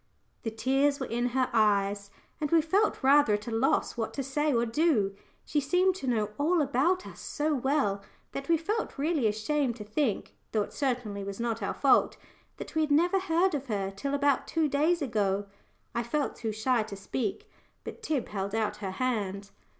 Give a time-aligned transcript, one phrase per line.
[0.41, 2.09] The tears were in her eyes,
[2.39, 5.15] and we felt rather at a loss what to say or do.
[5.45, 8.01] She seemed to know all about us so well
[8.31, 12.17] that we felt really ashamed to think though it certainly was not our fault
[12.57, 15.45] that we had never heard of her till about two days ago.
[15.93, 17.47] I felt too shy to speak,
[17.83, 19.51] but Tib held out her hand.